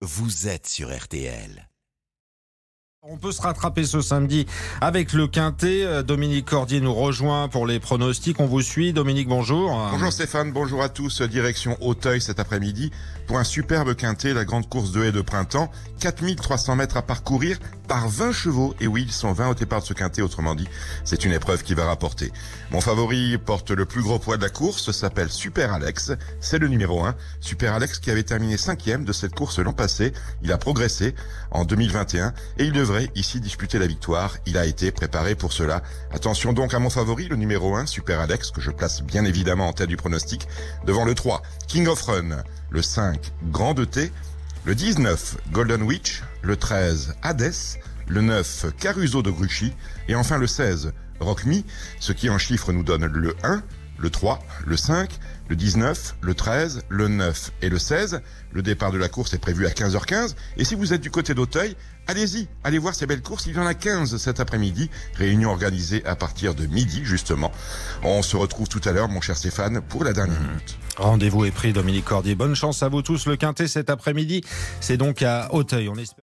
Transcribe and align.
vous 0.00 0.46
êtes 0.46 0.66
sur 0.66 0.96
RTL. 0.96 1.68
On 3.02 3.16
peut 3.16 3.32
se 3.32 3.42
rattraper 3.42 3.84
ce 3.84 4.00
samedi 4.00 4.46
avec 4.80 5.12
le 5.12 5.28
Quintet. 5.28 5.84
Euh, 5.84 6.02
Dominique 6.02 6.46
Cordier 6.46 6.80
nous 6.80 6.92
rejoint 6.92 7.48
pour 7.48 7.66
les 7.66 7.80
pronostics. 7.80 8.38
On 8.40 8.46
vous 8.46 8.60
suit. 8.60 8.92
Dominique, 8.92 9.28
bonjour. 9.28 9.70
Bonjour 9.92 10.12
Stéphane, 10.12 10.52
bonjour 10.52 10.82
à 10.82 10.88
tous. 10.88 11.22
Direction 11.22 11.76
Auteuil 11.80 12.20
cet 12.20 12.38
après-midi 12.38 12.90
pour 13.26 13.38
un 13.38 13.44
superbe 13.44 13.94
Quintet, 13.94 14.34
la 14.34 14.44
grande 14.44 14.68
course 14.68 14.92
de 14.92 15.04
haie 15.04 15.12
de 15.12 15.20
printemps. 15.20 15.70
4300 16.00 16.76
mètres 16.76 16.96
à 16.96 17.02
parcourir 17.02 17.58
par 17.88 18.08
20 18.08 18.32
chevaux. 18.32 18.74
Et 18.80 18.86
oui, 18.86 19.04
ils 19.06 19.12
sont 19.12 19.32
20 19.32 19.48
au 19.48 19.54
départ 19.54 19.80
de 19.80 19.86
ce 19.86 19.94
Quintet, 19.94 20.22
autrement 20.22 20.54
dit, 20.54 20.68
c'est 21.04 21.24
une 21.24 21.32
épreuve 21.32 21.62
qui 21.62 21.74
va 21.74 21.86
rapporter. 21.86 22.30
Mon 22.70 22.80
favori 22.80 23.38
porte 23.38 23.70
le 23.70 23.86
plus 23.86 24.02
gros 24.02 24.18
poids 24.18 24.36
de 24.36 24.42
la 24.42 24.50
course, 24.50 24.92
s'appelle 24.92 25.30
Super 25.30 25.72
Alex. 25.72 26.12
C'est 26.40 26.58
le 26.58 26.68
numéro 26.68 27.04
1. 27.04 27.14
Super 27.40 27.74
Alex 27.74 27.98
qui 27.98 28.10
avait 28.10 28.22
terminé 28.22 28.56
cinquième 28.56 29.04
de 29.04 29.12
cette 29.12 29.34
course 29.34 29.58
l'an 29.58 29.72
passé. 29.72 30.12
Il 30.42 30.52
a 30.52 30.58
progressé 30.58 31.14
en 31.50 31.64
2021 31.64 32.34
et 32.58 32.64
il 32.64 32.72
devrait 32.72 33.10
ici 33.14 33.40
disputer 33.40 33.78
la 33.78 33.86
victoire. 33.86 34.36
Il 34.46 34.58
a 34.58 34.66
été 34.66 34.92
préparé 34.92 35.34
pour 35.34 35.52
cela. 35.52 35.82
Attention 36.12 36.52
donc 36.52 36.74
à 36.74 36.78
mon 36.78 36.90
favori, 36.90 37.28
le 37.28 37.36
numéro 37.36 37.74
1, 37.74 37.86
Super 37.86 38.20
Alex, 38.20 38.50
que 38.50 38.60
je 38.60 38.70
place 38.70 39.02
bien 39.02 39.24
évidemment 39.24 39.68
en 39.68 39.72
tête 39.72 39.88
du 39.88 39.96
pronostic, 39.96 40.46
devant 40.84 41.04
le 41.04 41.14
3, 41.14 41.42
King 41.66 41.88
of 41.88 42.02
Run, 42.02 42.42
le 42.70 42.82
5, 42.82 43.32
Grand 43.50 43.72
de 43.74 43.84
T, 43.84 44.12
le 44.68 44.74
19, 44.74 45.38
Golden 45.50 45.80
Witch, 45.80 46.22
le 46.42 46.54
13, 46.54 47.14
Hades, 47.22 47.54
le 48.06 48.20
9, 48.20 48.66
Caruso 48.78 49.22
de 49.22 49.30
Gruchy, 49.30 49.72
et 50.08 50.14
enfin 50.14 50.36
le 50.36 50.46
16, 50.46 50.92
Rock 51.20 51.46
Me, 51.46 51.62
ce 52.00 52.12
qui 52.12 52.28
en 52.28 52.36
chiffres 52.36 52.70
nous 52.70 52.82
donne 52.82 53.06
le 53.06 53.34
1, 53.42 53.62
le 53.98 54.10
3, 54.10 54.38
le 54.66 54.76
5, 54.76 55.10
le 55.48 55.56
19, 55.56 56.16
le 56.20 56.34
13, 56.34 56.82
le 56.88 57.08
9 57.08 57.52
et 57.62 57.68
le 57.68 57.78
16. 57.78 58.20
Le 58.52 58.62
départ 58.62 58.92
de 58.92 58.98
la 58.98 59.08
course 59.08 59.34
est 59.34 59.38
prévu 59.38 59.66
à 59.66 59.70
15h15. 59.70 60.34
Et 60.56 60.64
si 60.64 60.74
vous 60.74 60.92
êtes 60.92 61.00
du 61.00 61.10
côté 61.10 61.34
d'Auteuil, 61.34 61.76
allez-y, 62.06 62.48
allez 62.64 62.78
voir 62.78 62.94
ces 62.94 63.06
belles 63.06 63.22
courses. 63.22 63.46
Il 63.46 63.56
y 63.56 63.58
en 63.58 63.66
a 63.66 63.74
15 63.74 64.16
cet 64.16 64.40
après-midi. 64.40 64.90
Réunion 65.14 65.50
organisée 65.50 66.04
à 66.06 66.16
partir 66.16 66.54
de 66.54 66.66
midi, 66.66 67.00
justement. 67.04 67.50
On 68.02 68.22
se 68.22 68.36
retrouve 68.36 68.68
tout 68.68 68.80
à 68.84 68.92
l'heure, 68.92 69.08
mon 69.08 69.20
cher 69.20 69.36
Stéphane, 69.36 69.80
pour 69.80 70.04
la 70.04 70.12
dernière 70.12 70.40
minute. 70.40 70.78
Rendez-vous 70.96 71.44
est 71.44 71.50
pris, 71.50 71.72
Dominique 71.72 72.04
Cordier. 72.04 72.34
Bonne 72.34 72.54
chance 72.54 72.82
à 72.82 72.88
vous 72.88 73.02
tous. 73.02 73.26
Le 73.26 73.36
Quintet 73.36 73.68
cet 73.68 73.90
après-midi, 73.90 74.42
c'est 74.80 74.96
donc 74.96 75.22
à 75.22 75.52
Auteuil. 75.52 75.88
On 75.88 75.96
espère 75.96 76.27